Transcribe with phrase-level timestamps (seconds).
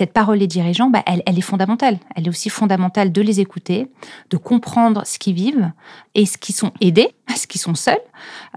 [0.00, 1.98] cette parole des dirigeants, bah, elle, est fondamentale.
[2.16, 3.90] Elle est aussi fondamentale de les écouter,
[4.30, 5.72] de comprendre ce qu'ils vivent
[6.14, 8.00] et ce qu'ils sont aidés, ce qu'ils sont seuls.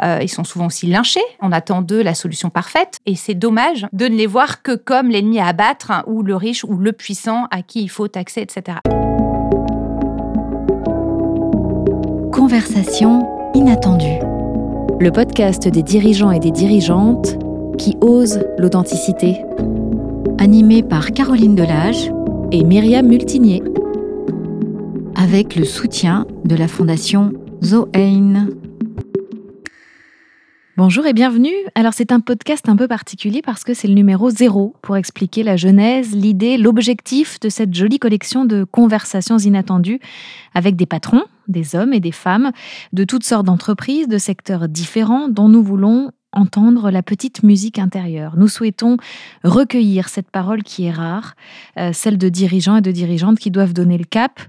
[0.02, 1.20] Euh, ils sont souvent aussi lynchés.
[1.42, 3.00] On attend d'eux la solution parfaite.
[3.06, 6.34] Et c'est dommage de ne les voir que comme l'ennemi à abattre hein, ou le
[6.38, 8.78] riche ou le puissant à qui il faut taxer, etc.
[12.32, 14.24] Conversation inattendue.
[15.02, 17.38] Le podcast des dirigeants et des dirigeantes
[17.78, 19.44] qui osent l'authenticité
[20.38, 22.12] animé par Caroline Delage
[22.52, 23.62] et Myriam Multinier,
[25.16, 27.34] avec le soutien de la Fondation
[27.64, 28.48] Zoein.
[30.76, 31.54] Bonjour et bienvenue.
[31.76, 35.44] Alors c'est un podcast un peu particulier parce que c'est le numéro zéro pour expliquer
[35.44, 40.00] la genèse, l'idée, l'objectif de cette jolie collection de conversations inattendues
[40.56, 42.52] avec des patrons, des hommes et des femmes
[42.92, 48.36] de toutes sortes d'entreprises, de secteurs différents dont nous voulons entendre la petite musique intérieure.
[48.38, 48.98] Nous souhaitons
[49.44, 51.36] recueillir cette parole qui est rare,
[51.78, 54.40] euh, celle de dirigeants et de dirigeantes qui doivent donner le cap,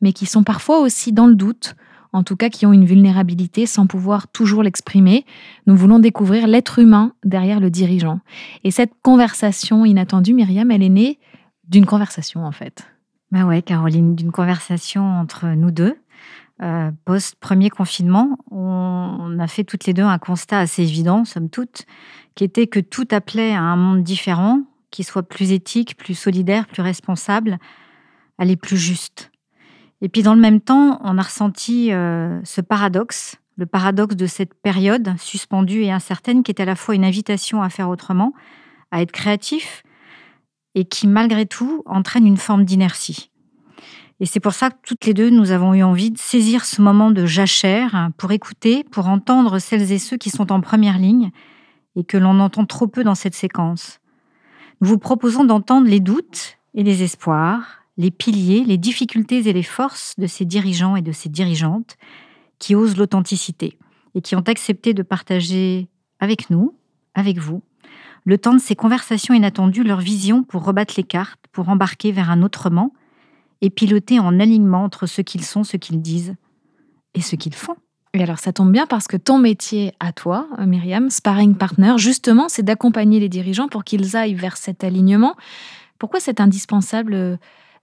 [0.00, 1.74] mais qui sont parfois aussi dans le doute,
[2.12, 5.24] en tout cas qui ont une vulnérabilité sans pouvoir toujours l'exprimer.
[5.66, 8.20] Nous voulons découvrir l'être humain derrière le dirigeant.
[8.64, 11.18] Et cette conversation inattendue, Myriam, elle est née
[11.68, 12.86] d'une conversation en fait.
[13.30, 15.96] Bah ouais, Caroline, d'une conversation entre nous deux.
[16.62, 21.86] Euh, post-premier confinement, on, a fait toutes les deux un constat assez évident, somme toute,
[22.36, 26.68] qui était que tout appelait à un monde différent, qui soit plus éthique, plus solidaire,
[26.68, 27.58] plus responsable,
[28.38, 29.32] aller plus juste.
[30.02, 34.26] Et puis dans le même temps, on a ressenti euh, ce paradoxe, le paradoxe de
[34.26, 38.34] cette période suspendue et incertaine, qui est à la fois une invitation à faire autrement,
[38.92, 39.82] à être créatif,
[40.76, 43.31] et qui malgré tout entraîne une forme d'inertie.
[44.20, 46.80] Et c'est pour ça que toutes les deux, nous avons eu envie de saisir ce
[46.80, 51.30] moment de jachère pour écouter, pour entendre celles et ceux qui sont en première ligne
[51.96, 53.98] et que l'on entend trop peu dans cette séquence.
[54.80, 59.62] Nous vous proposons d'entendre les doutes et les espoirs, les piliers, les difficultés et les
[59.62, 61.96] forces de ces dirigeants et de ces dirigeantes
[62.58, 63.78] qui osent l'authenticité
[64.14, 65.88] et qui ont accepté de partager
[66.20, 66.74] avec nous,
[67.14, 67.62] avec vous,
[68.24, 72.30] le temps de ces conversations inattendues, leur vision pour rebattre les cartes, pour embarquer vers
[72.30, 72.92] un autrement
[73.62, 76.34] et piloter en alignement entre ce qu'ils sont, ce qu'ils disent
[77.14, 77.76] et ce qu'ils font.
[78.12, 81.94] Et alors ça tombe bien parce que ton métier à toi, euh, Myriam, sparring partner,
[81.96, 85.34] justement, c'est d'accompagner les dirigeants pour qu'ils aillent vers cet alignement.
[85.98, 87.36] Pourquoi c'est indispensable euh,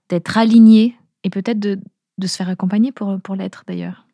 [0.08, 1.80] d'être aligné et peut-être de,
[2.24, 4.06] se faire accompagner pour, pour l'être d'ailleurs?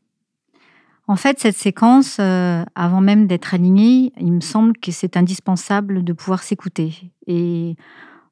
[1.08, 6.02] En fait, cette séquence, euh, avant même d'être aligné, il me semble que c'est indispensable
[6.02, 7.12] de pouvoir s'écouter.
[7.26, 7.76] Et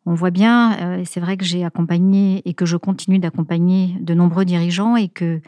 [0.07, 4.15] on voit bien, euh, c'est vrai que j'ai accompagné et que je continue d'accompagner de
[4.15, 5.41] nombreux dirigeants et que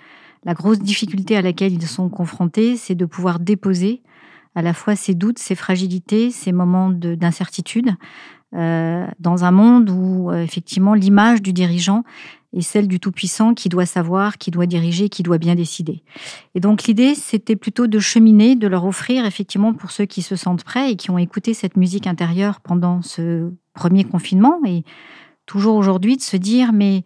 [0.45, 4.03] la grosse difficulté à laquelle ils sont confrontés, c'est de pouvoir déposer
[4.55, 7.95] à la fois ces doutes, ces fragilités, ces moments d'incertitude
[8.55, 12.05] euh, dans un monde où euh, effectivement l'image du dirigeant
[12.55, 16.03] est celle du Tout-Puissant qui doit savoir, qui doit diriger, qui doit bien décider.
[16.55, 20.37] Et donc l'idée, c'était plutôt de cheminer, de leur offrir effectivement pour ceux qui se
[20.37, 24.83] sentent prêts et qui ont écouté cette musique intérieure pendant ce premier confinement et
[25.47, 27.05] toujours aujourd'hui de se dire mais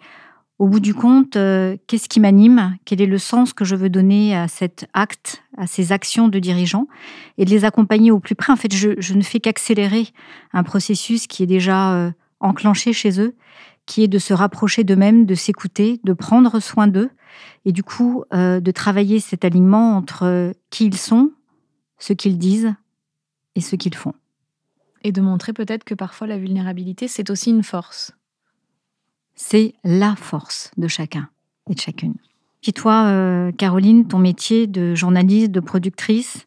[0.61, 2.77] au bout du compte, euh, qu'est-ce qui m'anime?
[2.85, 6.39] Quel est le sens que je veux donner à cet acte, à ces actions de
[6.39, 6.87] dirigeants
[7.39, 8.53] et de les accompagner au plus près.
[8.53, 10.09] En fait, je, ne fais qu'accélérer
[10.53, 12.11] un processus qui est déjà euh,
[12.41, 13.35] enclenché chez eux,
[13.87, 17.09] qui est de se rapprocher d'eux-mêmes, de s'écouter, de prendre soin d'eux
[17.65, 21.31] et du coup euh, de travailler cet alignement entre qui ils sont,
[21.99, 22.75] ce qu'ils disent
[23.57, 24.13] et ce qu'ils font.
[25.03, 28.13] Et de montrer peut-être que parfois la vulnérabilité, c'est aussi une force.
[29.35, 31.29] C'est la force de chacun
[31.69, 32.15] et de chacune.
[32.61, 36.47] Puis toi, euh, Caroline, ton métier de journaliste, de productrice,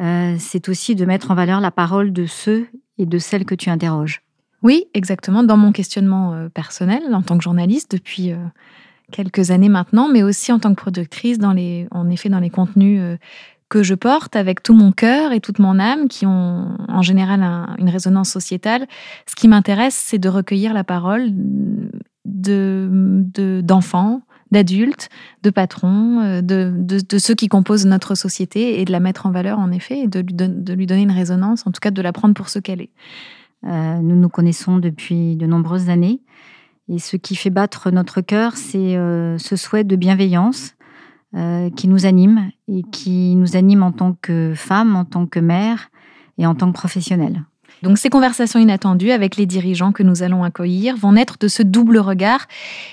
[0.00, 3.54] euh, c'est aussi de mettre en valeur la parole de ceux et de celles que
[3.54, 4.22] tu interroges.
[4.62, 8.32] Oui, exactement, dans mon questionnement euh, personnel en tant que journaliste depuis
[9.10, 12.48] quelques années maintenant, mais aussi en tant que productrice, dans les, en effet dans les
[12.48, 13.18] contenus
[13.72, 17.40] que je porte avec tout mon cœur et toute mon âme, qui ont en général
[17.78, 18.86] une résonance sociétale.
[19.26, 21.30] Ce qui m'intéresse, c'est de recueillir la parole
[22.26, 23.24] de,
[23.62, 24.20] d'enfants,
[24.50, 25.08] d'adultes,
[25.42, 29.58] de patrons, euh, de, ceux qui composent notre société et de la mettre en valeur,
[29.58, 32.12] en effet, et de lui, de lui donner une résonance, en tout cas de la
[32.12, 32.90] prendre pour ce qu'elle est.
[33.64, 36.20] Euh, nous nous connaissons depuis de nombreuses années.
[36.90, 40.74] Et ce qui fait battre notre cœur, c'est euh, ce souhait de bienveillance,
[41.34, 45.40] euh, qui nous anime et qui nous anime en tant que femme, en tant que
[45.40, 45.88] mère
[46.36, 47.42] et en tant que professionnelle.
[47.82, 51.62] Donc ces conversations inattendues avec les dirigeants que nous allons accueillir vont naître de ce
[51.62, 52.46] double regard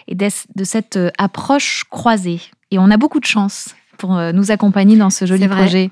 [0.07, 2.39] et de cette euh, approche croisée.
[2.71, 5.91] Et on a beaucoup de chance pour euh, nous accompagner dans ce joli projet.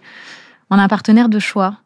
[0.70, 1.80] On a un partenaire de choix.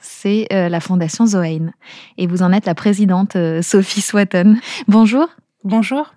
[0.00, 1.72] c'est la Fondation Zoein.
[2.16, 4.56] Et vous en êtes la présidente, Sophie Swatton.
[4.88, 5.28] Bonjour.
[5.62, 6.14] Bonjour.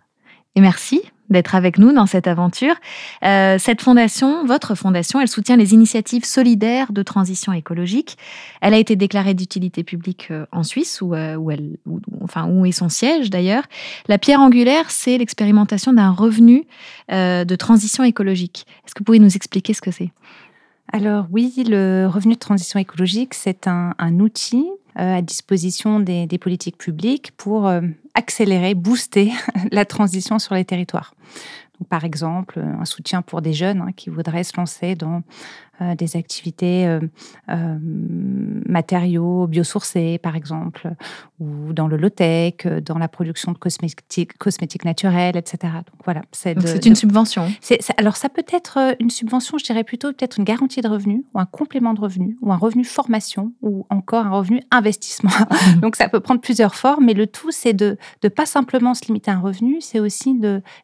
[0.55, 2.75] Et merci d'être avec nous dans cette aventure.
[3.23, 8.17] Euh, cette fondation, votre fondation, elle soutient les initiatives solidaires de transition écologique.
[8.61, 11.77] Elle a été déclarée d'utilité publique euh, en Suisse, où, euh, elle,
[12.23, 13.63] enfin, où est son siège d'ailleurs.
[14.07, 16.65] La pierre angulaire, c'est l'expérimentation d'un revenu
[17.09, 18.65] de transition écologique.
[18.85, 20.11] Est-ce que vous pouvez nous expliquer ce que c'est?
[20.91, 27.31] Alors oui, le revenu de transition écologique, c'est un, outil à disposition des, politiques publiques
[27.37, 27.71] pour
[28.19, 29.31] accélérer, booster
[29.71, 31.15] la transition sur les territoires.
[31.89, 35.23] par exemple, un soutien pour des jeunes hein, qui voudraient se lancer dans
[35.81, 36.99] euh, des activités euh,
[37.49, 37.77] euh,
[38.67, 40.89] matériaux biosourcés, par exemple,
[41.39, 45.73] ou dans le low-tech, dans la production de cosmétiques, cosmétiques naturels, etc.
[45.73, 47.47] Donc voilà, c'est une subvention.
[47.97, 51.39] alors ça peut être une subvention, je dirais plutôt peut-être une garantie de revenu, ou
[51.39, 55.31] un complément de revenu, ou un revenu formation, ou encore un revenu investissement.
[55.81, 59.05] Donc ça peut prendre plusieurs formes, mais le tout, c'est de ne pas simplement se
[59.05, 60.39] limiter à un revenu, c'est aussi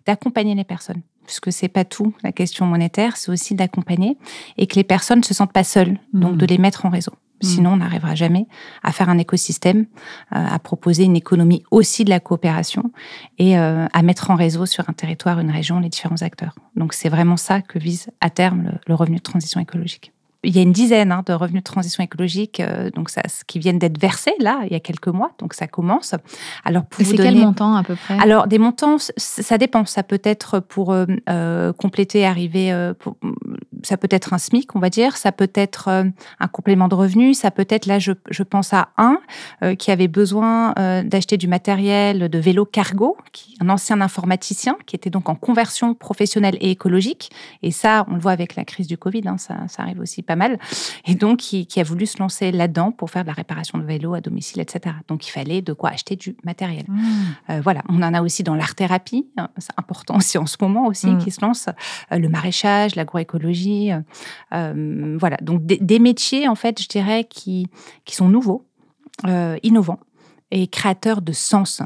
[0.05, 4.17] d'accompagner les personnes puisque c'est pas tout la question monétaire, c'est aussi d'accompagner
[4.57, 6.37] et que les personnes ne se sentent pas seules, donc mmh.
[6.37, 7.11] de les mettre en réseau.
[7.11, 7.45] Mmh.
[7.45, 8.47] Sinon, on n'arrivera jamais
[8.81, 9.87] à faire un écosystème,
[10.33, 12.91] euh, à proposer une économie aussi de la coopération
[13.37, 16.55] et euh, à mettre en réseau sur un territoire, une région, les différents acteurs.
[16.75, 20.14] Donc, c'est vraiment ça que vise à terme le revenu de transition écologique
[20.45, 23.59] il y a une dizaine hein, de revenus de transition écologique euh, donc ça, qui
[23.59, 25.31] viennent d'être versés là, il y a quelques mois.
[25.39, 26.15] Donc ça commence.
[26.63, 28.17] Alors pour c'est quel montant à peu près?
[28.19, 29.85] Alors des montants, ça dépend.
[29.85, 32.71] Ça peut être pour euh, euh, compléter, arriver.
[33.85, 35.17] Ça peut être un SMIC, on va dire.
[35.17, 37.39] Ça peut être un complément de revenus.
[37.39, 39.19] Ça peut être là, je, je pense à un
[39.77, 40.73] qui avait besoin
[41.03, 45.93] d'acheter du matériel de vélo cargo, qui, un ancien informaticien qui était donc en conversion
[45.93, 47.31] professionnelle et écologique.
[47.61, 49.21] Et ça, on le voit avec la crise du Covid.
[49.25, 50.59] Hein, ça, ça arrive aussi pas mal,
[51.05, 54.13] et donc qui, a voulu se lancer là-dedans pour faire de la réparation de vélos
[54.13, 54.95] à domicile, etc.
[55.07, 56.85] Donc il fallait de quoi acheter du matériel.
[56.87, 57.01] Mmh.
[57.49, 60.87] Euh, voilà, on en a aussi dans l'art-thérapie, hein, c'est important aussi en ce moment
[60.87, 61.17] aussi, mmh.
[61.19, 61.67] qui se lance,
[62.11, 63.74] euh, le maraîchage, l'agroécologie,
[64.53, 65.37] euh, voilà.
[65.41, 67.67] Donc des, métiers, en fait, je dirais, qui,
[68.05, 68.65] qui sont nouveaux,
[69.63, 69.99] innovants
[70.55, 71.81] et créateurs de sens,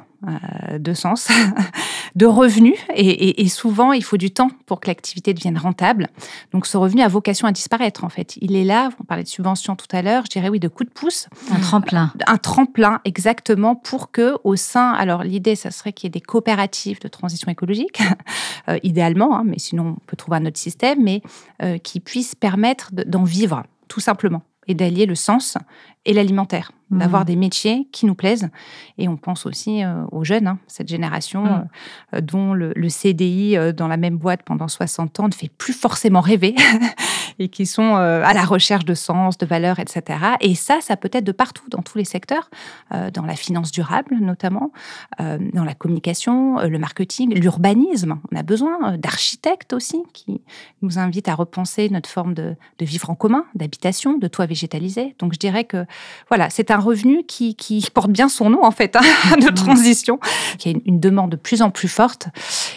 [0.77, 1.27] de sens,
[2.15, 2.77] de revenus.
[2.95, 6.07] Et, souvent, il faut du temps pour que l'activité devienne rentable.
[6.53, 8.37] Donc, ce revenu a vocation à disparaître, en fait.
[8.41, 10.83] Il est là, on parlait de subvention tout à l'heure, je dirais oui, de coup
[10.83, 11.27] de pouce.
[11.51, 12.13] Un tremplin.
[12.27, 16.21] Un tremplin, exactement, pour que au sein, alors l'idée, ça serait qu'il y ait des
[16.21, 18.03] coopératives de transition écologique,
[18.69, 21.23] euh, idéalement, hein, mais sinon, on peut trouver un autre système, mais
[21.63, 25.57] euh, qui puissent permettre d'en vivre, tout simplement et d'allier le sens
[26.05, 27.25] et l'alimentaire, d'avoir mmh.
[27.25, 28.49] des métiers qui nous plaisent.
[28.97, 31.67] Et on pense aussi euh, aux jeunes, hein, cette génération mmh.
[32.15, 35.73] euh, dont le, CDI euh, dans la même boîte pendant 60 ans ne fait plus
[35.73, 36.55] forcément rêver
[37.39, 40.19] et qui sont à la recherche de sens, de valeurs, etc.
[40.41, 42.49] Et ça, ça peut être de partout, dans tous les secteurs,
[42.91, 44.71] dans la finance durable notamment,
[45.19, 48.19] dans la communication, le marketing, l'urbanisme.
[48.31, 50.41] On a besoin d'architectes aussi qui
[50.81, 55.15] nous invitent à repenser notre forme de, de vivre en commun, d'habitation, de toit végétalisé.
[55.19, 55.85] Donc je dirais que
[56.27, 57.55] voilà, c'est un revenu qui,
[57.93, 59.01] porte bien son nom en fait hein,
[59.41, 59.53] de mmh.
[59.53, 60.19] transition,
[60.57, 62.27] qui a une, demande de plus en plus forte,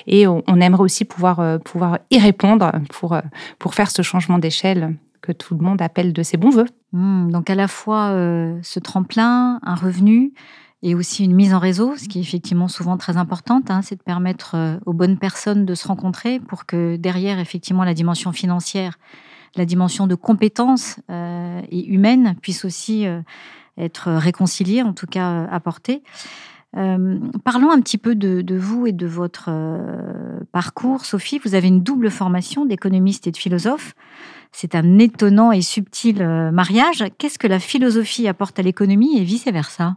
[0.06, 3.20] et on, aimerait aussi pouvoir euh, pouvoir y répondre pour euh,
[3.58, 4.51] pour faire ce changement d'échelle
[5.20, 6.68] que tout le monde appelle de ses bons voeux.
[6.92, 10.32] Mmh, donc à la fois euh, ce tremplin, un revenu,
[10.84, 13.94] et aussi une mise en réseau, ce qui est effectivement souvent très importante, hein, c'est
[13.94, 18.98] de permettre aux bonnes personnes de se rencontrer pour que derrière effectivement la dimension financière
[19.56, 23.20] la dimension de compétence euh, et humaine puisse aussi euh,
[23.76, 26.02] être réconciliée, en tout cas euh, apportée.
[27.44, 29.50] parlons un petit peu de, vous et de votre
[30.52, 31.04] parcours.
[31.04, 33.94] Sophie, vous avez une double formation d'économiste et de philosophe.
[34.52, 37.04] C'est un étonnant et subtil mariage.
[37.18, 39.96] Qu'est-ce que la philosophie apporte à l'économie et vice-versa?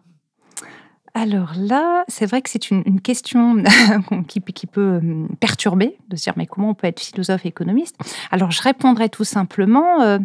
[1.15, 3.63] Alors là, c'est vrai que c'est une, question
[4.27, 7.95] qui, peut euh, perturber, de se dire mais comment on peut être philosophe et économiste?
[8.31, 10.19] Alors je répondrai tout simplement euh,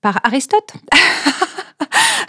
[0.00, 0.74] par Aristote.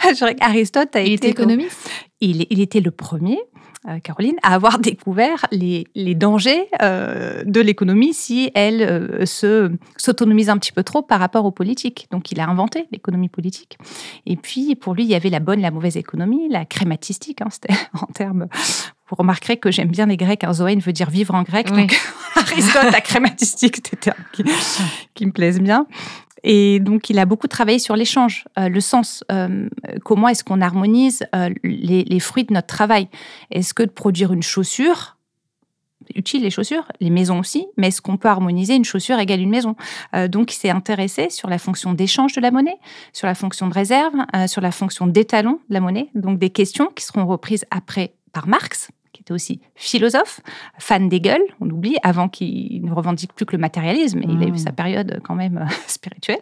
[0.40, 1.88] Aristote a été économiste?
[2.20, 3.59] il, était le premier euh,
[4.02, 10.58] Caroline, à avoir découvert les, dangers euh, de l'économie si elle euh, se s'autonomise un
[10.58, 12.06] petit peu trop par rapport aux politiques.
[12.10, 13.78] Donc, il a inventé l'économie politique.
[14.26, 17.40] Et puis, pour lui, il y avait la bonne, la mauvaise économie, la crématistique.
[17.40, 18.48] Hein, c'était en termes.
[19.08, 20.44] Vous remarquerez que j'aime bien les Grecs.
[20.44, 21.72] Un Zoé veut dire vivre en grec.
[21.72, 21.98] Donc,
[22.36, 24.44] Aristote, la crématistique, c'était termes qui,
[25.14, 25.86] qui me plaisent bien.
[26.44, 29.24] Et donc, il a beaucoup travaillé sur l'échange, euh, le sens.
[29.30, 29.68] Euh,
[30.04, 33.08] comment est-ce qu'on harmonise euh, les, fruits de notre travail
[33.50, 35.16] Est-ce que de produire une chaussure,
[36.14, 39.50] utiles les chaussures, les maisons aussi, mais est-ce qu'on peut harmoniser une chaussure égale une
[39.50, 39.76] maison?
[40.28, 42.78] Donc, il s'est intéressé sur la fonction d'échange de la monnaie,
[43.12, 44.14] sur la fonction de réserve,
[44.46, 46.08] sur la fonction d'étalon de la monnaie.
[46.14, 50.40] Donc, des questions qui seront reprises après par Marx, qui était aussi philosophe,
[50.78, 54.46] fan d'Hegel, on oublie, avant qu'il ne revendique plus que le matérialisme, et il a
[54.46, 54.58] eu mmh.
[54.58, 56.40] sa période quand même spirituelle.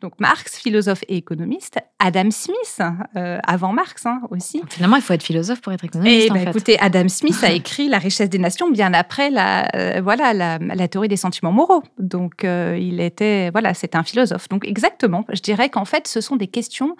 [0.00, 1.78] Donc Marx, philosophe et économiste.
[1.98, 2.80] Adam Smith,
[3.16, 4.62] euh, avant Marx hein, aussi.
[4.68, 6.16] Finalement, il faut être philosophe pour être économiste.
[6.16, 9.68] Et, eh ben, écoutez, Adam Smith a écrit La richesse des nations bien après la,
[9.74, 11.82] euh, voilà, la, théorie des sentiments moraux.
[11.98, 14.48] Donc euh, il était, voilà, c'est un philosophe.
[14.48, 16.96] Donc exactement, je dirais qu'en fait, ce sont des questions,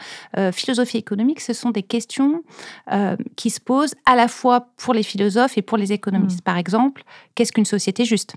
[0.52, 2.42] philosophie économique, ce sont des questions
[3.36, 6.40] qui se posent à la fois pour les philosophes et pour les économistes.
[6.40, 6.42] Mmh.
[6.42, 8.34] Par exemple, qu'est-ce qu'une société juste?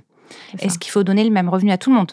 [0.60, 2.12] Est-ce qu'il faut donner le même revenu à tout le monde?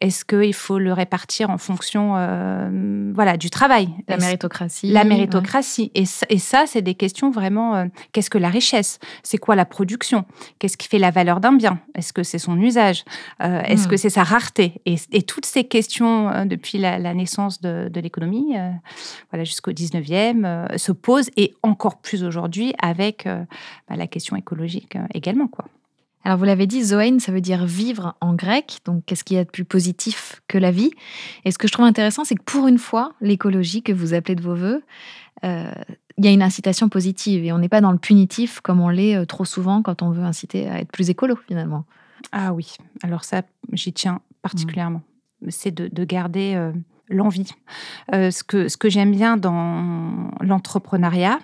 [0.00, 3.90] Est-ce qu'il faut le répartir en fonction euh, voilà, du travail?
[4.08, 4.90] La méritocratie.
[4.90, 5.92] La méritocratie.
[5.94, 7.76] Et, ça, c'est des questions vraiment.
[7.76, 8.98] Euh, qu'est-ce que la richesse?
[9.22, 10.24] C'est quoi la production?
[10.58, 11.80] Qu'est-ce qui fait la valeur d'un bien?
[11.94, 13.04] Est-ce que c'est son usage?
[13.42, 13.98] Euh, Est-ce que hmm.
[13.98, 14.80] c'est sa rareté?
[14.86, 18.54] Et, toutes ces questions, depuis la, naissance de, l'économie,
[19.30, 25.46] voilà, jusqu'au 19e, se posent et encore plus aujourd'hui avec bah, la question écologique également.
[25.46, 25.66] Quoi.
[26.24, 28.78] Alors vous l'avez dit, Zoein, ça veut dire vivre en grec.
[28.84, 30.90] Donc qu'est-ce qu'il y a de plus positif que la vie?
[31.44, 34.34] Et ce que je trouve intéressant, c'est que pour une fois, l'écologie que vous appelez
[34.34, 34.82] de vos voeux,
[35.44, 35.72] euh,
[36.18, 38.90] il y a une incitation positive et on n'est pas dans le punitif comme on
[38.90, 41.84] l'est euh, trop souvent quand on veut inciter à être plus écolo finalement.
[42.32, 45.02] Ah oui, alors ça, j'y tiens particulièrement.
[45.48, 46.70] C'est de, garder euh,
[47.08, 47.48] l'envie.
[48.12, 51.38] ce que, ce que j'aime bien dans l'entrepreneuriat,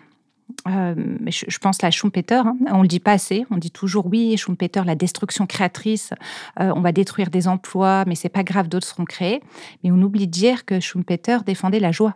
[0.68, 0.94] euh,
[1.26, 2.56] je, pense à Schumpeter, hein.
[2.70, 6.12] on le dit pas assez, on dit toujours oui, Schumpeter, la destruction créatrice,
[6.60, 9.42] euh, on va détruire des emplois, mais c'est pas grave, d'autres seront créés.
[9.82, 12.14] Mais on oublie de dire que Schumpeter défendait la joie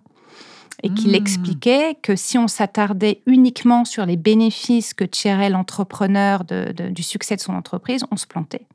[0.83, 1.17] et qu'il hmm.
[1.17, 7.41] expliquait que si on s'attardait uniquement sur les bénéfices que tirait l'entrepreneur du succès de
[7.41, 8.67] son entreprise, on se plantait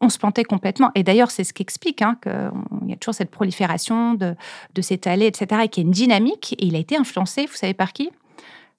[0.00, 0.90] on se plantait complètement.
[0.94, 4.34] Et d'ailleurs, c'est ce qui explique hein, qu'il y a toujours cette prolifération de,
[4.74, 6.54] de s'étaler, etc., et qu'il y a une dynamique.
[6.58, 8.10] Et il a été influencé, vous savez par qui?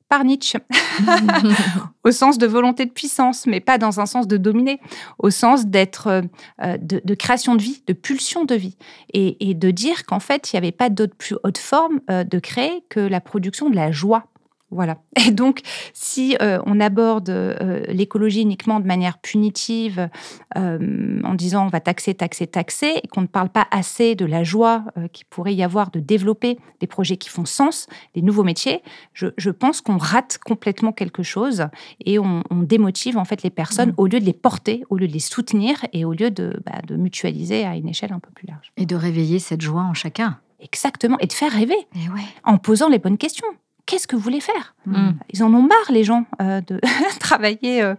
[0.10, 0.60] Par Nietzsche,
[2.04, 4.80] au sens de volonté de puissance, mais pas dans un sens de dominer,
[5.18, 6.22] au sens d'être
[6.62, 8.78] euh, de, création de vie, de pulsion de vie,
[9.14, 12.40] et, de dire qu'en fait, il n'y avait pas d'autre plus haute forme euh, de
[12.40, 14.26] créer que la production de la joie
[14.72, 14.98] voilà.
[15.28, 15.62] Et donc,
[15.94, 20.10] si euh, on aborde euh, l'écologie uniquement de manière punitive,
[20.58, 24.26] euh, en disant on va taxer, taxer, taxer, et qu'on ne parle pas assez de
[24.26, 28.44] la joie qu'il pourrait y avoir de développer des projets qui font sens, des nouveaux
[28.44, 28.82] métiers,
[29.14, 31.68] je, pense qu'on rate complètement quelque chose
[32.04, 33.98] et on, démotive en fait les personnes mmh.
[33.98, 36.82] au lieu de les porter, au lieu de les soutenir et au lieu de, bah,
[36.86, 38.72] de mutualiser à une échelle un peu plus large.
[38.78, 40.40] Et de réveiller cette joie en chacun.
[40.60, 42.22] Exactement, et de faire rêver et ouais.
[42.44, 43.48] en posant les bonnes questions
[43.86, 45.12] qu'est-ce que vous voulez faire mm.
[45.32, 46.80] Ils en ont marre, les gens, euh, de
[47.20, 47.96] travailler euh,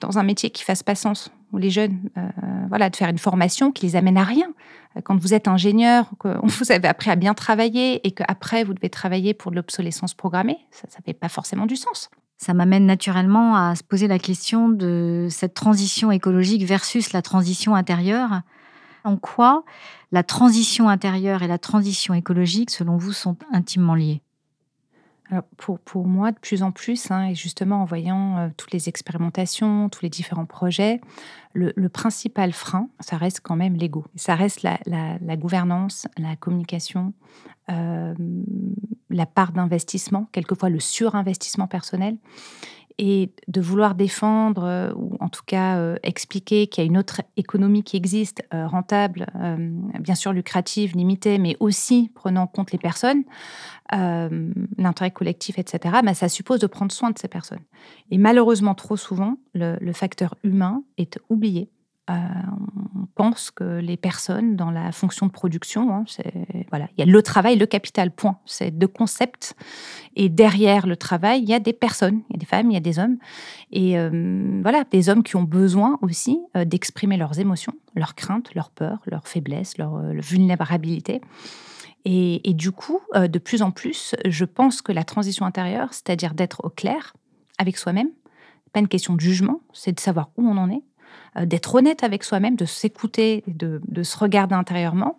[0.00, 1.30] dans un métier qui fasse pas sens.
[1.52, 2.28] Ou les jeunes, euh,
[2.68, 4.52] voilà, de faire une formation qui les amène à rien.
[5.02, 8.90] Quand vous êtes ingénieur, que vous avez appris à bien travailler et qu'après vous devez
[8.90, 12.10] travailler pour de l'obsolescence programmée, ça ne fait pas forcément du sens.
[12.38, 17.74] Ça m'amène naturellement à se poser la question de cette transition écologique versus la transition
[17.74, 18.40] intérieure.
[19.04, 19.64] En quoi
[20.12, 24.22] la transition intérieure et la transition écologique, selon vous, sont intimement liées?
[25.56, 29.88] Pour, moi, de plus en plus, hein, et justement en voyant euh, toutes les expérimentations,
[29.88, 31.00] tous les différents projets,
[31.52, 34.04] le, principal frein, ça reste quand même l'ego.
[34.14, 37.12] Ça reste la, la, gouvernance, la communication,
[37.70, 38.14] euh,
[39.10, 42.16] la part d'investissement, quelquefois le surinvestissement personnel
[43.02, 46.98] et de vouloir défendre euh, ou en tout cas euh, expliquer qu'il y a une
[46.98, 49.26] autre économie qui existe, euh, rentable,
[50.00, 53.24] bien sûr lucrative, limitée, mais aussi prenant en compte les personnes,
[53.90, 57.62] l'intérêt collectif, etc., bah, ça suppose de prendre soin de ces personnes.
[58.10, 61.70] Et malheureusement, trop souvent, le facteur humain est oublié
[62.10, 62.14] euh,
[62.96, 66.04] on pense que les personnes dans la fonction de production, hein,
[66.70, 68.38] voilà, il y a le travail, le capital, point.
[68.46, 69.54] C'est deux concepts.
[70.16, 72.74] Et derrière le travail, il y a des personnes, il y a des femmes, il
[72.74, 73.18] y a des hommes.
[73.72, 78.54] Et euh, voilà, des hommes qui ont besoin aussi euh, d'exprimer leurs émotions, leurs craintes,
[78.54, 81.20] leurs peurs, leurs faiblesses, leur, vulnérabilité.
[82.04, 86.32] Et, et, du coup, de plus en plus, je pense que la transition intérieure, c'est-à-dire
[86.32, 87.12] d'être au clair
[87.58, 88.08] avec soi-même,
[88.72, 90.82] pas une question de jugement, c'est de savoir où on en est,
[91.36, 95.18] euh, d'être honnête avec soi-même, de s'écouter, de, de se regarder intérieurement,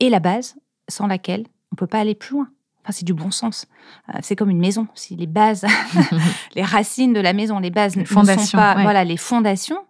[0.00, 0.56] et la base
[0.88, 2.48] sans laquelle on ne peut pas aller plus loin.
[2.82, 3.66] Enfin, c'est du bon sens.
[4.10, 4.86] Euh, c'est comme une maison.
[4.94, 5.66] Si les bases,
[6.54, 9.84] les racines de la maison, les bases ne sont pas, voilà, les fondations,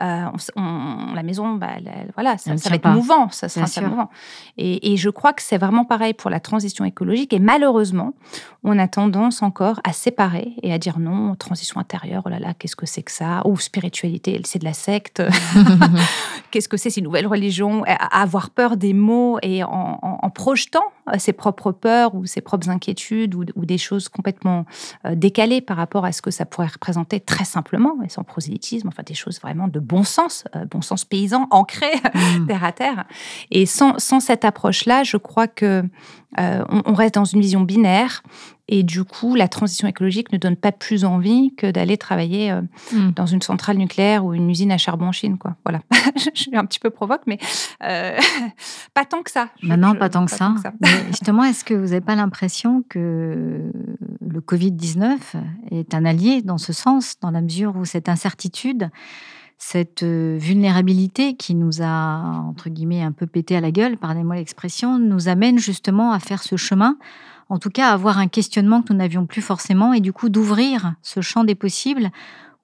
[0.00, 0.26] euh,
[1.14, 1.72] la maison, bah,
[2.14, 4.10] voilà, ça, va être mouvant, ça sera mouvant.
[4.56, 7.32] Et, je crois que c'est vraiment pareil pour la transition écologique.
[7.32, 8.14] Et malheureusement,
[8.64, 12.54] on a tendance encore à séparer et à dire non, transition intérieure, oh là là,
[12.54, 13.42] qu'est-ce que c'est que ça?
[13.46, 15.22] Ou spiritualité, c'est de la secte.
[16.50, 17.84] qu'est-ce que c'est ces nouvelles religions?
[17.86, 22.70] À avoir peur des mots et en, projetant euh, ses propres peurs ou ses propres
[22.70, 24.64] inquiétudes ou, des choses complètement
[25.04, 28.88] euh, décalées par rapport à ce que ça pourrait représenter très simplement et sans prosélytisme,
[28.88, 32.46] enfin des choses vraiment de bon sens, euh, bon sens paysan, ancré mmh.
[32.48, 33.04] terre à terre.
[33.50, 35.82] Et sans, sans cette approche-là, je crois que
[36.40, 38.22] euh, on, reste dans une vision binaire
[38.66, 42.62] et du coup, la transition écologique ne donne pas plus envie que d'aller travailler euh,
[42.92, 43.10] mmh.
[43.10, 45.36] dans une centrale nucléaire ou une usine à charbon en Chine.
[45.36, 45.56] Quoi.
[45.66, 45.82] Voilà.
[46.16, 47.38] je suis un petit peu provoque, mais
[47.80, 49.48] pas tant que ça.
[49.62, 50.54] Maintenant, pas, tant, que ça.
[51.08, 53.70] justement, est-ce que vous n'avez pas l'impression que
[54.26, 55.18] le Covid-19
[55.70, 58.90] est un allié dans ce sens, dans la mesure où cette incertitude
[59.64, 64.34] cette euh, vulnérabilité qui nous a, entre guillemets, un peu pété à la gueule, pardonnez-moi
[64.34, 66.96] l'expression, nous amène justement à faire ce chemin,
[67.48, 70.30] en tout cas à avoir un questionnement que nous n'avions plus forcément, et du coup
[70.30, 72.10] d'ouvrir ce champ des possibles,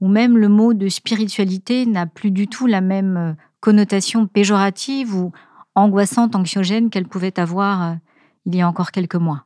[0.00, 5.14] où même le mot de spiritualité n'a plus du tout la même euh, connotation péjorative
[5.14, 5.30] ou
[5.76, 7.94] angoissante, anxiogène qu'elle pouvait avoir euh,
[8.44, 9.44] il y a encore quelques mois.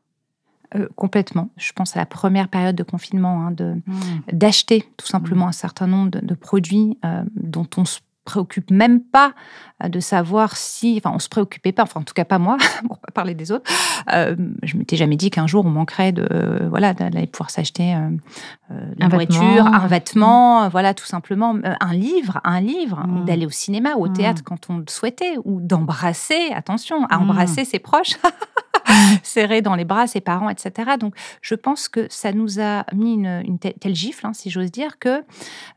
[0.74, 1.50] Euh, complètement.
[1.56, 3.92] Je pense à la première période de confinement, hein, de, mmh.
[4.32, 5.50] d'acheter tout simplement mmh.
[5.50, 9.34] un certain nombre de, produits euh, dont on se préoccupe même pas
[9.82, 12.56] euh, de savoir si, enfin, on se préoccupait pas, enfin, en tout cas pas moi,
[12.88, 13.70] pour pas parler des autres.
[14.08, 19.66] je m'étais jamais dit qu'un jour on manquerait de, voilà, d'aller pouvoir s'acheter une voiture,
[19.66, 24.42] un vêtement, voilà, tout simplement, un livre, un livre, d'aller au cinéma ou au théâtre
[24.44, 28.16] quand on le souhaitait, ou d'embrasser, attention, à embrasser ses proches.
[29.22, 30.92] serrer dans les bras ses parents, etc.
[30.98, 34.98] Donc, je pense que ça nous a mis une, telle, gifle, hein, si j'ose dire,
[34.98, 35.24] que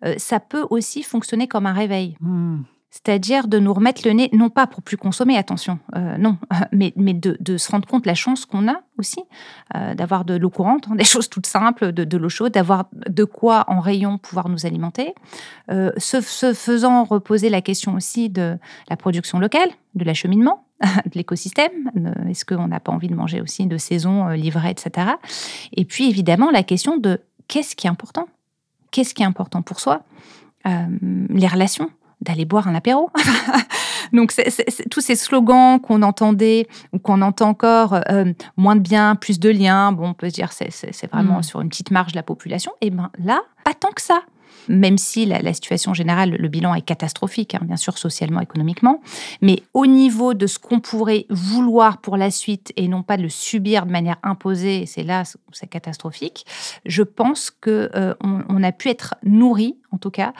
[0.05, 2.17] euh, ça peut aussi fonctionner comme un réveil.
[2.21, 2.63] Hmm.
[2.95, 6.37] C'est-à-dire de nous remettre le nez, non pas pour plus consommer, attention, euh, non,
[6.71, 9.19] mais, mais de, se rendre compte la chance qu'on a aussi
[9.75, 13.25] euh, d'avoir de l'eau courante, hein, des choses toutes simples, de, l'eau chaude, d'avoir de
[13.25, 15.13] quoi en rayon pouvoir nous alimenter,
[15.71, 18.57] euh, se, faisant reposer la question aussi de
[18.89, 20.64] la production locale, de l'acheminement,
[21.05, 21.91] de l'écosystème.
[22.29, 25.11] Est-ce qu'on n'a pas envie de manger aussi de saison, livrée, etc.
[25.73, 28.27] Et puis évidemment la question de qu'est-ce qui est important?
[28.91, 30.03] Qu'est-ce qui est important pour soi?
[30.65, 31.89] Les relations
[32.21, 33.09] d'aller boire un apéro.
[34.13, 34.33] Donc,
[34.91, 39.49] tous ces slogans qu'on entendait ou qu'on entend encore, euh, moins de biens, plus de
[39.49, 41.43] liens, bon, on peut se dire c'est vraiment mm.
[41.43, 42.71] sur une petite marge de la population.
[42.81, 44.21] Et bien là, pas tant que ça
[44.67, 49.01] même si la, situation générale, le bilan est catastrophique, hein, bien sûr, socialement, économiquement.
[49.41, 53.23] Mais au niveau de ce qu'on pourrait vouloir pour la suite et non pas de
[53.23, 56.45] le subir de manière imposée, c'est là où c'est catastrophique,
[56.85, 60.33] je pense qu'on euh, a pu être nourri, en tout cas,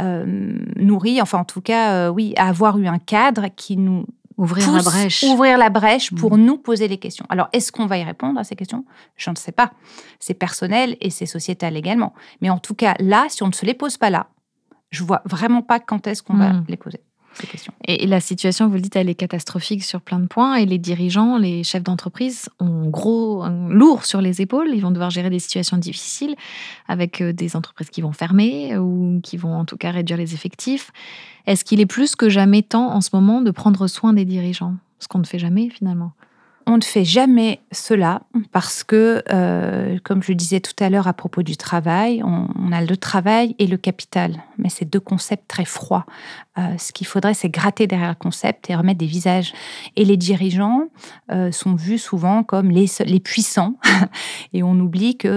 [0.00, 4.72] euh, nourri, enfin en tout cas, euh, oui, avoir eu un cadre qui nous Ouvrir
[4.72, 5.22] la brèche.
[5.24, 6.40] Ouvrir la brèche pour mm.
[6.40, 7.26] nous poser les questions.
[7.28, 8.84] Alors, est-ce qu'on va y répondre à ces questions?
[9.16, 9.72] Je ne sais pas.
[10.18, 12.12] C'est personnel et c'est sociétal également.
[12.40, 14.28] Mais en tout cas, là, si on ne se les pose pas là,
[14.90, 16.64] je vois vraiment pas quand est-ce qu'on va mm.
[16.68, 17.00] les poser.
[17.34, 17.72] Ces questions.
[17.86, 20.56] Et la situation, vous le dites, elle est catastrophique sur plein de points.
[20.56, 24.68] Et les dirigeants, les chefs d'entreprise ont gros, lourd sur les épaules.
[24.72, 26.36] Ils vont devoir gérer des situations difficiles
[26.88, 30.34] avec euh, des entreprises qui vont fermer ou qui vont en tout cas réduire les
[30.34, 30.90] effectifs.
[31.46, 34.74] Est-ce qu'il est plus que jamais temps en ce moment de prendre soin des dirigeants?
[34.98, 36.12] Ce qu'on ne fait jamais finalement.
[36.66, 41.08] On ne fait jamais cela parce que, euh, comme je le disais tout à l'heure
[41.08, 44.42] à propos du travail, on, a le travail et le capital.
[44.58, 46.06] Mais c'est deux concepts très froids.
[46.58, 49.52] Euh, ce qu'il faudrait, c'est gratter derrière le concept et remettre des visages.
[49.96, 50.88] Et les dirigeants
[51.30, 52.88] euh, sont vus souvent comme les,
[53.20, 53.74] puissants.
[54.52, 55.30] et on oublie qu'il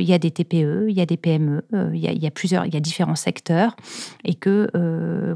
[0.00, 2.30] y a des TPE, il y a des PME, il y a, il y a
[2.30, 3.76] plusieurs, il y a différents secteurs.
[4.24, 4.70] Et que,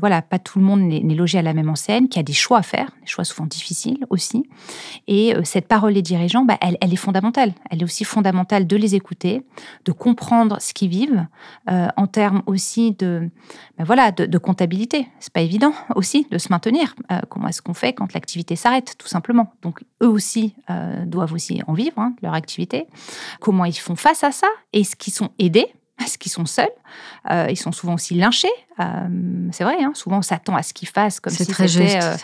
[0.00, 2.32] voilà, pas tout le monde n'est logé à la même enseigne, qu'il y a des
[2.32, 4.44] choix à faire, des choix souvent difficiles aussi.
[5.06, 7.52] Et euh, cette parole des dirigeants, bah, elle, est fondamentale.
[7.70, 9.42] Elle est aussi fondamentale de les écouter,
[9.84, 11.26] de comprendre ce qu'ils vivent,
[11.70, 13.30] euh, en termes aussi de,
[13.78, 15.08] bah, voilà, de, comptabilité.
[15.20, 16.94] C'est pas évident aussi de se maintenir.
[17.10, 19.52] Euh, comment est-ce qu'on fait quand l'activité s'arrête, tout simplement?
[19.62, 20.54] Donc eux aussi
[21.06, 22.86] doivent aussi en vivre hein, leur activité.
[23.40, 24.48] Comment ils font face à ça?
[24.72, 25.72] Est-ce qu'ils sont aidés?
[25.98, 26.70] Parce qu'ils sont seuls?
[27.30, 28.48] Euh, ils sont souvent aussi lynchés.
[28.78, 32.16] Euh, c'est vrai, hein, souvent on s'attend à ce qu'ils fassent comme si c'était euh,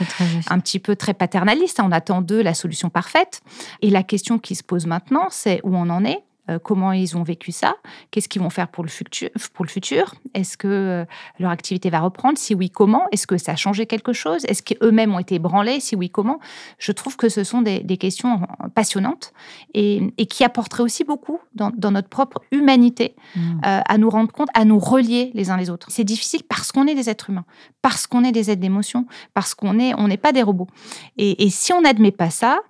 [0.48, 1.80] un petit peu très paternaliste.
[1.82, 3.40] On attend d'eux la solution parfaite.
[3.82, 6.22] Et la question qui se pose maintenant, c'est où on en est?
[6.50, 7.76] Euh, comment ils ont vécu ça,
[8.10, 9.30] qu'est-ce qu'ils vont faire pour le futur.
[9.54, 10.14] Pour le futur?
[10.34, 11.04] Est-ce que euh,
[11.38, 12.36] leur activité va reprendre?
[12.36, 13.06] Si oui, comment?
[13.12, 14.44] Est-ce que ça a changé quelque chose?
[14.44, 16.40] Est-ce qu'eux-mêmes ont été ébranlés Si oui, comment?
[16.78, 18.40] Je trouve que ce sont des, questions
[18.74, 19.32] passionnantes
[19.72, 23.40] et, qui apporteraient aussi beaucoup dans, notre propre humanité mmh.
[23.64, 25.86] euh, à nous rendre compte, à nous relier les uns les autres.
[25.90, 27.44] C'est difficile parce qu'on est des êtres humains,
[27.80, 30.68] parce qu'on est des êtres d'émotion, parce qu'on n'est on n'est pas des robots.
[31.16, 32.60] Et, et si on n'admet pas ça,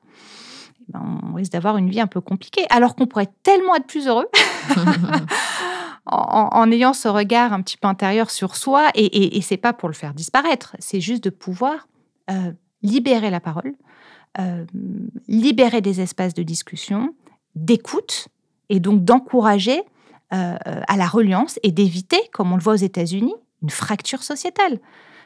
[0.94, 4.06] ben, on risque d'avoir une vie un peu compliquée, alors qu'on pourrait tellement être plus
[4.06, 4.28] heureux
[6.06, 8.90] en, ayant ce regard un petit peu intérieur sur soi.
[8.94, 11.88] Et, et, et c'est pas pour le faire disparaître, c'est juste de pouvoir
[12.30, 12.52] euh,
[12.82, 13.74] libérer la parole,
[14.38, 14.64] euh,
[15.26, 17.14] libérer des espaces de discussion,
[17.54, 18.28] d'écoute,
[18.68, 19.82] et donc d'encourager
[20.32, 24.78] euh, à la reliance et d'éviter, comme on le voit aux États-Unis, une fracture sociétale.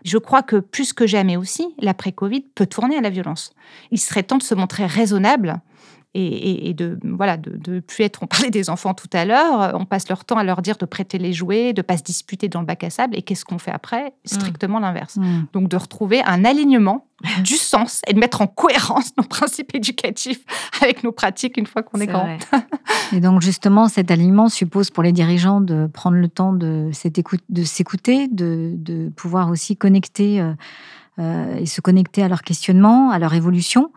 [0.05, 3.53] Je crois que plus que jamais aussi, l'après-Covid peut tourner à la violence.
[3.91, 5.61] Il serait temps de se montrer raisonnable
[6.14, 8.23] et, de voilà de, plus être.
[8.23, 9.75] On parlait des enfants tout à l'heure.
[9.75, 12.49] On passe leur temps à leur dire de prêter les jouets, de pas se disputer
[12.49, 13.16] dans le bac à sable.
[13.16, 14.07] Et qu'est-ce qu'on fait après?
[14.07, 14.11] Mmh.
[14.25, 15.16] Strictement l'inverse.
[15.16, 15.47] Mmh.
[15.53, 17.07] Donc de retrouver un alignement
[17.42, 20.40] du sens et de mettre en cohérence nos principes éducatifs
[20.81, 22.38] avec nos pratiques une fois qu'on est, grand.
[23.12, 28.29] et donc justement, cet alignement suppose pour les dirigeants de prendre le temps de s'écouter,
[28.29, 30.40] de, de, pouvoir aussi connecter.
[31.18, 33.90] Euh, et se connecter à leur questionnement, à leur évolution.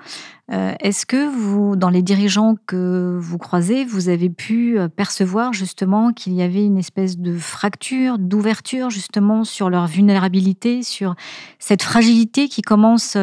[0.52, 5.54] Euh, est-ce que vous, dans les dirigeants que vous croisez, vous avez pu euh, percevoir
[5.54, 11.14] justement qu'il y avait une espèce de fracture, d'ouverture justement sur leur vulnérabilité, sur
[11.60, 13.16] cette fragilité qui commence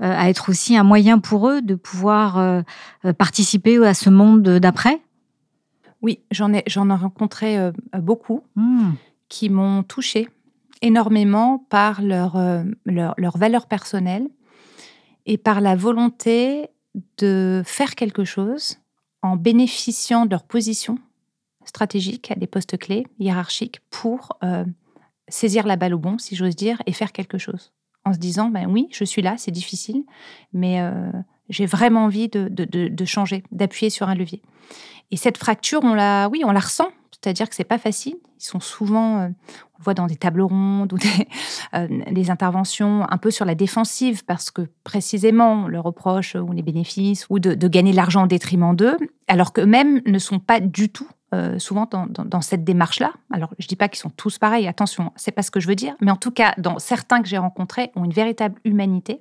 [0.00, 2.62] à être aussi un moyen pour eux de pouvoir
[3.16, 5.00] participer à ce monde d'après?
[6.02, 8.90] Oui, j'en ai, j'en ai rencontré beaucoup mmh.
[9.28, 10.28] qui m'ont touchée
[10.82, 14.28] énormément par leur, euh, leur, leur, valeur personnelle
[15.26, 16.68] et par la volonté
[17.18, 18.78] de faire quelque chose
[19.22, 20.98] en bénéficiant de leur position
[21.64, 24.64] stratégique à des postes clés, hiérarchiques, pour euh,
[25.28, 27.72] saisir la balle au bon, si j'ose dire, et faire quelque chose.
[28.04, 30.04] En se disant, ben oui, je suis là, c'est difficile,
[30.52, 31.12] mais euh,
[31.50, 34.42] j'ai vraiment envie de, de, de changer, d'appuyer sur un levier.
[35.10, 36.90] Et cette fracture, on la, oui, on la ressent
[37.22, 38.16] c'est-à-dire que c'est pas facile.
[38.38, 40.96] Ils sont souvent, euh, on le voit dans des tables rondes ou
[41.74, 46.52] euh, des, interventions un peu sur la défensive parce que précisément on leur reproche ou
[46.52, 48.96] les bénéfices ou de, gagner de l'argent au détriment d'eux,
[49.28, 53.12] alors qu'eux-mêmes ne sont pas du tout euh, souvent dans, cette démarche-là.
[53.32, 55.76] Alors, je dis pas qu'ils sont tous pareils, attention, c'est pas ce que je veux
[55.76, 59.20] dire, mais en tout cas, dans certains que j'ai rencontrés, ont une véritable humanité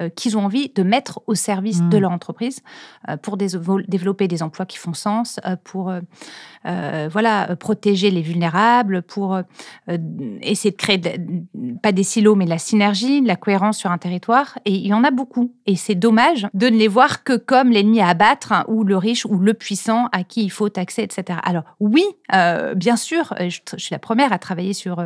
[0.00, 2.00] euh, qu'ils ont envie de mettre au service de mmh.
[2.00, 2.60] leur entreprise
[3.08, 5.92] euh, pour développer des emplois qui font sens, euh, pour
[7.10, 9.38] voilà protéger les vulnérables, pour
[10.42, 11.00] essayer de créer
[11.82, 14.58] pas des silos mais de la synergie, de la cohérence sur un territoire.
[14.66, 15.54] Et il y en a beaucoup.
[15.66, 18.98] Et c'est dommage de ne les voir que comme l'ennemi à abattre hein, ou le
[18.98, 21.38] riche ou le puissant à qui il faut taxer, etc.
[21.42, 22.04] Alors oui,
[22.76, 25.02] bien sûr, je, suis la première à travailler sur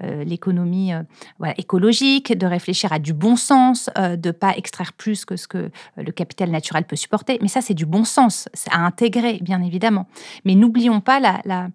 [0.00, 0.92] l'économie
[1.38, 5.58] voilà, écologique, de réfléchir à du bon sens, de pas extraire plus que ce que
[5.58, 7.38] euh, le capital naturel peut supporter.
[7.42, 10.06] Mais ça, c'est du bon sens, à intégrer, bien évidemment.
[10.44, 11.68] Mais n'oublions pas la,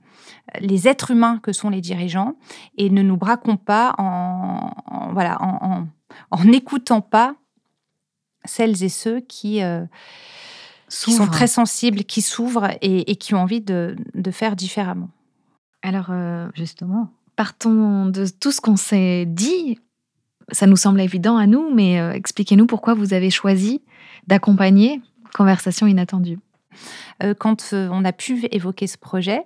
[0.59, 2.35] les êtres humains que sont les dirigeants
[2.77, 4.71] et ne nous braquons pas en,
[5.13, 5.87] voilà, en,
[6.43, 7.35] n'écoutant pas
[8.45, 9.85] celles et ceux qui, euh,
[10.87, 15.09] sont très sensibles, qui s'ouvrent et, qui ont envie de, de faire différemment.
[15.83, 19.79] Alors, euh, justement, partons de tout ce qu'on s'est dit
[20.51, 23.81] ça nous semble évident à nous, mais euh, expliquez-nous pourquoi vous avez choisi
[24.27, 25.01] d'accompagner
[25.33, 26.39] Conversation inattendue.
[27.23, 29.43] Euh, quand euh, on a pu évoquer ce projet,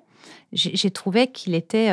[0.52, 1.92] j'ai trouvé qu'il était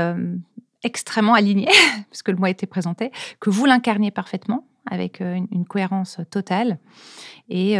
[0.82, 1.68] extrêmement aligné,
[2.10, 6.78] puisque le mot été présenté, que vous l'incarniez parfaitement, avec une, cohérence totale.
[7.48, 7.76] Et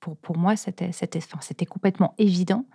[0.00, 2.66] pour, pour moi, c'était complètement évident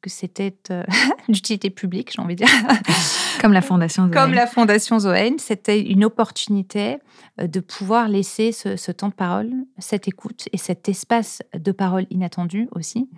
[0.00, 0.84] que c'était euh,
[1.28, 2.54] d'utilité publique, j'ai envie de dire.
[3.40, 4.12] Comme la Fondation Zoen.
[4.12, 6.98] Comme la Fondation Zoen, c'était une opportunité
[7.40, 12.06] euh, de pouvoir laisser ce, temps de parole, cette écoute et cet espace de parole
[12.10, 13.08] inattendu aussi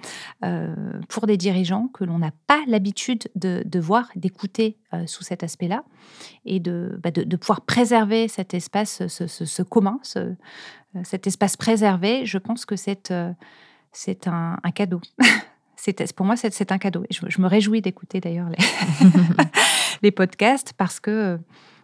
[1.09, 5.85] pour des dirigeants que l'on n'a pas l'habitude de, voir, d'écouter sous cet aspect-là
[6.45, 10.01] et de, bah, de, pouvoir préserver cet espace, ce, commun,
[11.05, 12.27] cet espace préservé.
[12.27, 15.01] Je pense que c'est un cadeau.
[16.17, 17.05] pour moi, c'est un cadeau.
[17.11, 18.49] Et je, me réjouis d'écouter d'ailleurs
[20.03, 21.39] les, podcasts parce que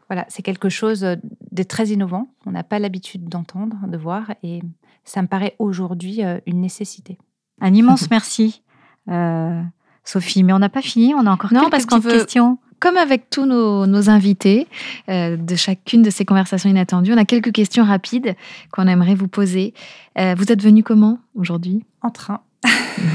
[0.08, 2.28] voilà, c'est quelque chose de très innovant.
[2.46, 4.60] On n'a pas l'habitude d'entendre, de voir, et
[5.04, 7.18] ça me paraît aujourd'hui euh, une nécessité.
[7.60, 8.62] Un immense merci,
[9.08, 9.62] euh,
[10.04, 10.42] Sophie.
[10.42, 13.30] Mais on n'a pas fini, on a encore non, quelques parce petites questions comme avec
[13.30, 14.68] tous nos, invités
[15.08, 18.36] euh, de chacune de ces conversations inattendues, on a quelques questions rapides
[18.72, 19.72] qu'on aimerait vous poser.
[20.18, 21.82] Euh, vous êtes venu comment aujourd'hui?
[22.02, 22.42] En train.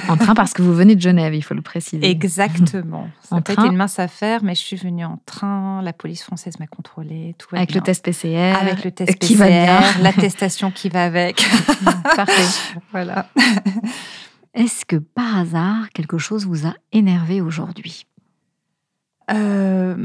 [0.07, 2.03] en train parce que vous venez de Genève, il faut le préciser.
[2.09, 3.09] Exactement.
[3.21, 5.83] Ça n'a pas été une mince affaire, mais je suis venue en train.
[5.83, 7.35] La police française m'a contrôlée.
[7.37, 8.55] Tout avec le test PCR.
[8.59, 11.47] Avec le test qui PCR, l'attestation qui va avec.
[12.15, 12.73] Parfait.
[12.91, 13.27] voilà.
[14.55, 18.07] Est-ce que par hasard, quelque chose vous a énervé aujourd'hui?
[19.31, 19.95] Euh,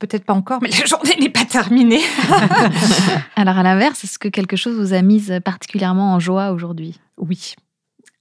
[0.00, 2.02] Peut-être pas encore, mais la journée n'est pas terminée.
[3.36, 7.00] Alors à l'inverse, est-ce que quelque chose vous a mise particulièrement en joie aujourd'hui?
[7.16, 7.54] Oui.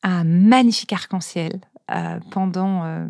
[0.03, 3.07] Un magnifique arc-en-ciel euh, pendant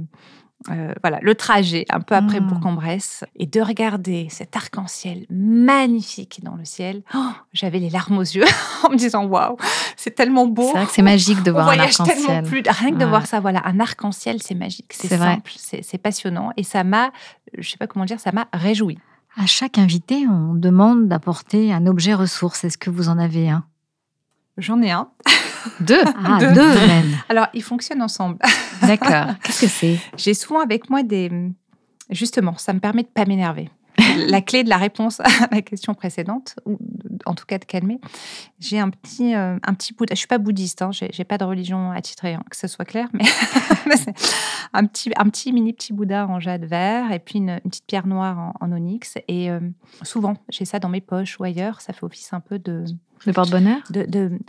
[0.69, 6.41] euh, voilà, le trajet, un peu après pour Bourg-en-Bresse, et de regarder cet arc-en-ciel magnifique
[6.43, 8.45] dans le ciel, oh, j'avais les larmes aux yeux
[8.83, 9.57] en me disant waouh,
[9.95, 10.67] c'est tellement beau.
[10.67, 12.45] C'est vrai que c'est magique de voir un arc-en-ciel.
[12.45, 16.63] Rien que de voir ça, voilà, un arc-en-ciel, c'est magique, c'est simple, c'est passionnant, et
[16.63, 17.11] ça m'a,
[17.57, 18.97] je sais pas comment dire, ça m'a réjoui.
[19.35, 22.63] À chaque invité, on demande d'apporter un objet ressource.
[22.63, 23.65] Est-ce que vous en avez un?
[24.57, 25.09] J'en ai un.
[25.79, 27.17] Deux Ah, deux, même.
[27.29, 28.37] Alors, ils fonctionnent ensemble.
[28.81, 29.35] D'accord.
[29.43, 29.99] Qu'est-ce que c'est?
[30.17, 31.31] J'ai souvent avec moi des...
[32.09, 33.69] Justement, ça me permet de pas m'énerver.
[34.27, 36.77] la clé de la réponse à la question précédente, ou
[37.25, 37.99] en tout cas de calmer,
[38.59, 40.15] j'ai un petit, euh, un petit Bouddha.
[40.15, 43.07] Je suis pas bouddhiste, hein, j'ai pas de religion attitrée, hein, que ce soit clair,
[43.13, 43.23] mais
[44.73, 48.07] un petit, un petit mini petit Bouddha en jade vert et puis une, petite pierre
[48.07, 49.17] noire en, onyx.
[49.27, 49.59] Et euh,
[50.01, 51.81] souvent, j'ai ça dans mes poches ou ailleurs.
[51.81, 52.85] Ça fait office un peu de
[53.25, 53.79] de porte-bonheur?
[53.89, 54.39] de,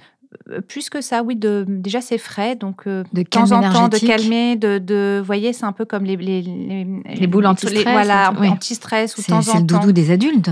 [0.69, 1.37] plus que ça, oui.
[1.37, 5.27] De, déjà, c'est frais, donc euh, de, temps en temps, de calmer, de, de vous
[5.27, 7.83] voyez, c'est un peu comme les les, les, boules anti-stress.
[7.85, 9.43] Voilà, anti-stress ou temps en temps.
[9.43, 10.51] C'est le doudou des adultes.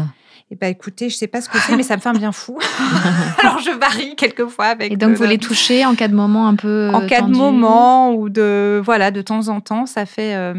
[0.50, 2.30] Eh ben, écoutez, je sais pas ce que c'est, mais ça me fait un bien
[2.30, 2.58] fou.
[3.42, 4.92] Alors, je varie quelquefois avec.
[4.92, 6.90] Et donc, vous les touchez en cas de moment un peu.
[6.92, 10.54] En cas de moment ou de voilà, de temps en temps, ça fait, euh,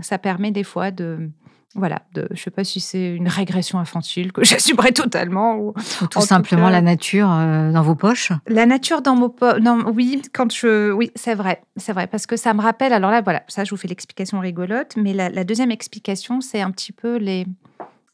[0.00, 1.30] ça permet des fois de
[1.76, 5.74] voilà, de, je sais pas si c'est une régression infantile que j'assumerai totalement ou,
[6.10, 8.32] tout simplement la nature euh, dans vos poches.
[8.48, 9.60] La nature dans vos poches.
[9.94, 12.92] oui, quand je, oui, c'est vrai, c'est vrai, parce que ça me rappelle.
[12.92, 16.70] Alors là, voilà, ça, je vous fais l'explication rigolote, mais la, deuxième explication, c'est un
[16.70, 17.46] petit peu les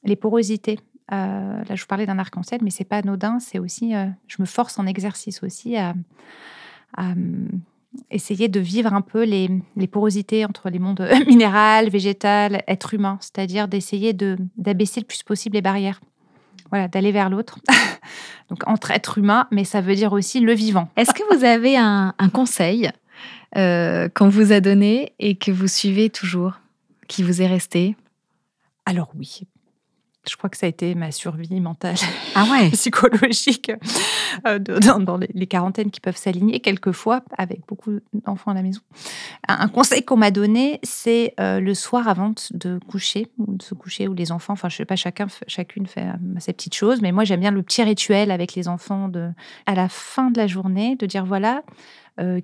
[0.05, 0.81] les porosités.
[1.13, 3.39] Euh, là, je vous parlais d'un arc-en-ciel, mais c'est pas anodin.
[3.39, 5.95] C'est aussi, euh, je me force en exercice aussi à
[8.11, 9.49] essayer de vivre un peu les,
[9.91, 15.63] porosités entre les mondes minéral, végétal, être humain, c'est-à-dire d'essayer d'abaisser le plus possible les
[15.63, 16.01] barrières.
[16.71, 17.59] Voilà, d'aller vers l'autre.
[18.49, 20.89] Donc entre être humain, mais ça veut dire aussi le vivant.
[20.97, 22.91] Est-ce que vous avez un, conseil
[23.57, 26.61] euh, qu'on vous a donné et que vous suivez toujours,
[27.09, 27.97] qui vous est resté?
[28.87, 29.43] Alors oui,
[30.29, 31.97] je crois que ça a été ma survie mentale,
[32.37, 32.71] ah ouais.
[32.73, 33.73] psychologique,
[34.47, 38.81] euh, dans, les, quarantaines qui peuvent s'aligner quelquefois avec beaucoup d'enfants à la maison.
[39.49, 43.75] Un, conseil qu'on m'a donné, c'est euh, le soir avant de coucher, ou de se
[43.75, 47.03] coucher, ou les enfants, enfin je sais pas, chacun, chacune fait euh, ses petites choses,
[47.03, 49.31] mais moi j'aime bien le petit rituel avec les enfants de,
[49.67, 51.63] à la fin de la journée, de dire voilà,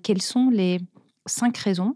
[0.02, 0.80] quelles sont les
[1.26, 1.94] cinq raisons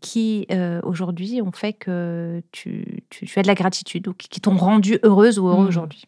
[0.00, 4.56] qui euh, aujourd'hui ont fait que tu, tu, as de la gratitude ou qui, t'ont
[4.56, 5.68] rendu heureuse ou heureux mmh.
[5.68, 6.04] aujourd'hui.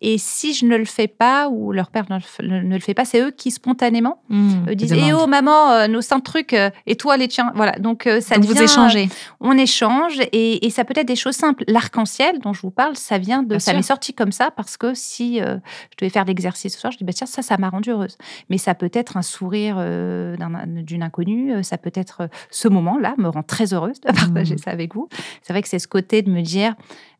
[0.00, 3.20] Et si je ne le fais pas, ou leur père ne le fait pas, c'est
[3.20, 6.96] eux qui spontanément mmh, euh, disent Eh oh maman, euh, nos cinq trucs, euh, et
[6.96, 7.52] toi les tiens.
[7.54, 9.08] Voilà, donc ça donc vous échangez.
[9.40, 11.64] on échange, et, ça peut être des choses simples.
[11.68, 13.58] L'arc-en-ciel dont je vous parle, ça vient de.
[13.58, 16.98] ça m'est sorti comme ça parce que si je devais faire l'exercice ce soir, je
[16.98, 18.18] dis bah, tiens, ça, ça m'a rendu heureuse.
[18.50, 23.42] Mais ça peut être un sourire d'une inconnue, ça peut être ce moment-là, me rend
[23.42, 24.58] très heureuse de partager mmh.
[24.58, 25.08] ça avec vous.
[25.42, 26.74] C'est vrai que c'est ce côté de me dire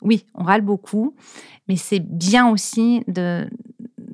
[0.05, 1.15] oui, on râle beaucoup,
[1.69, 3.49] mais c'est bien aussi de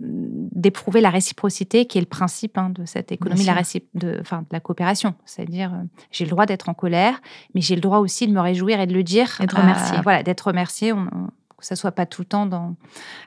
[0.01, 3.55] d'éprouver la réciprocité, qui est le principe hein, de cette économie la
[3.95, 5.15] de, enfin, de la coopération.
[5.25, 7.21] C'est-à-dire, euh, j'ai le droit d'être en colère,
[7.55, 9.37] mais j'ai le droit aussi de me réjouir et de le dire.
[9.41, 9.99] D'être remercié.
[10.03, 10.93] voilà, d'être remercié.
[10.93, 11.09] On,
[11.61, 12.75] que ça soit pas tout le temps dans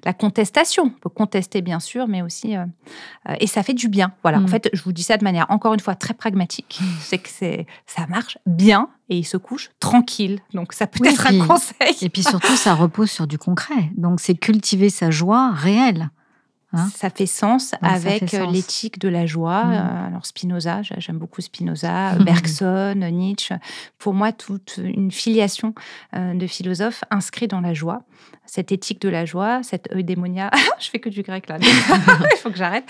[0.03, 0.85] la contestation.
[0.85, 2.65] On peut contester bien sûr, mais aussi euh,
[3.29, 4.13] euh, et ça fait du bien.
[4.23, 4.39] Voilà.
[4.39, 4.47] En mm.
[4.47, 6.79] fait, je vous dis ça de manière encore une fois très pragmatique.
[6.99, 10.39] C'est que c'est ça marche bien et il se couche tranquille.
[10.53, 11.95] Donc ça peut être un conseil.
[12.01, 13.91] Et puis surtout, ça repose sur du concret.
[13.95, 16.09] Donc c'est cultiver sa joie réelle.
[16.73, 19.63] Hein ça fait sens avec euh, l'éthique de la joie.
[19.63, 20.07] Mm.
[20.07, 23.55] Alors Spinoza, j'aime beaucoup Spinoza, Bergson, Nietzsche.
[23.97, 25.73] Pour moi, toute une filiation
[26.13, 28.03] de philosophes inscrits dans la joie
[28.45, 30.51] cette éthique de la joie, cette eudémonia.
[30.79, 31.57] je fais que du grec là.
[31.61, 32.83] Il faut que j'arrête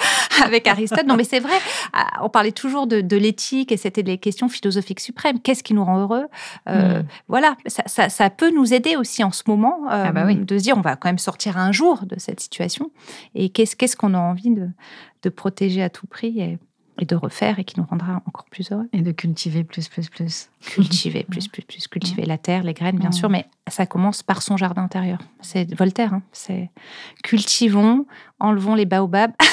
[0.43, 1.05] avec Aristote.
[1.05, 1.55] Non, mais c'est vrai.
[1.93, 5.39] Ah, on parlait toujours de, l'éthique et c'était des questions philosophiques suprêmes.
[5.39, 6.25] Qu'est-ce qui nous rend heureux?
[6.67, 7.05] Euh, hmm.
[7.27, 10.75] Voilà, ça, peut nous aider aussi en ce moment euh, ah bah de se dire
[10.77, 12.89] on va quand même sortir un jour de cette situation
[13.35, 16.39] et qu'est-ce qu'on a envie de, protéger à tout prix.
[16.39, 16.57] Et
[16.99, 18.87] et de refaire et qui nous rendra encore plus heureux.
[18.93, 20.49] Et de cultiver plus, plus, plus.
[20.61, 21.87] Cultiver plus, plus, plus.
[21.87, 25.19] Cultiver la terre, les graines, bien sûr, mais ça commence par son jardin intérieur.
[25.41, 26.13] C'est Voltaire.
[26.13, 26.21] Hein.
[26.31, 26.69] C'est
[27.23, 28.05] cultivons,
[28.39, 29.33] enlevons les baobabs.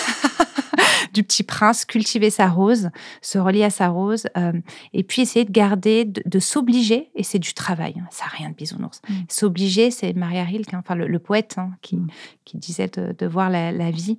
[1.13, 2.91] du petit prince, cultiver sa rose,
[3.23, 4.53] se relier à sa rose, euh,
[4.93, 8.51] et puis essayer de garder, de, s'obliger, et c'est du travail, hein, ça n'a rien
[8.51, 9.01] de bisounours.
[9.09, 9.15] Mm.
[9.29, 12.09] S'obliger, c'est Maria Rilke, hein, enfin le, poète, hein, qui, mm.
[12.45, 14.19] qui, disait de, voir la, vie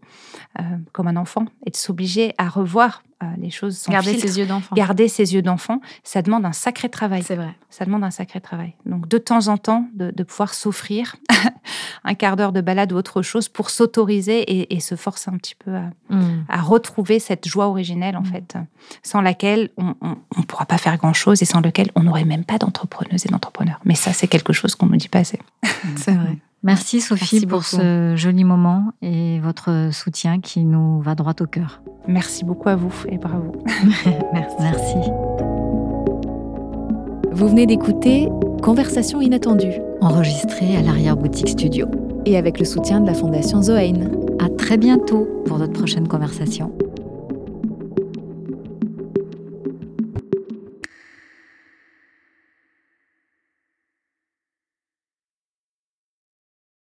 [0.60, 4.40] euh, comme un enfant, et de s'obliger à revoir euh, les choses sans Garder ses
[4.40, 4.76] yeux d'enfant.
[4.76, 7.22] Garder ses yeux d'enfant, ça demande un sacré travail.
[7.22, 7.54] C'est vrai.
[7.70, 8.74] Ça demande un sacré travail.
[8.86, 11.18] Donc, de temps en temps, de, pouvoir s'offrir
[12.04, 15.56] un quart d'heure de balade ou autre chose pour s'autoriser et, se forcer un petit
[15.56, 15.72] peu
[16.10, 16.46] mm.
[16.50, 18.26] à, retrouver cette joie originelle, en mm.
[18.26, 18.58] fait,
[19.04, 19.96] sans laquelle on
[20.38, 23.80] ne pourra pas faire grand-chose et sans laquelle on n'aurait même pas d'entrepreneuses et d'entrepreneurs.
[23.86, 25.40] Mais ça, c'est quelque chose qu'on ne nous dit pas assez.
[25.96, 26.38] c'est vrai.
[26.64, 31.82] Merci Sophie pour ce joli moment et votre soutien qui nous va droit au cœur.
[32.08, 33.52] Merci beaucoup à vous et bravo.
[34.34, 34.56] Merci.
[34.60, 35.12] Merci.
[37.32, 38.30] Vous venez d'écouter
[38.62, 41.88] Conversation inattendue, enregistrée à l'arrière-boutique studio.
[42.26, 44.10] Et avec le soutien de la Fondation Zoein.
[44.40, 46.72] À très bientôt pour notre prochaine conversation.